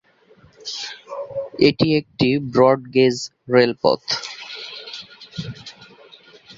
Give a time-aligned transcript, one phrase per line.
[1.67, 3.17] এটি একটি ব্রড-গেজ
[3.53, 4.01] রেলপথ।